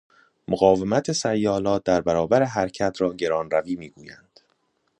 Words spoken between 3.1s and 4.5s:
گرانروی میگویند.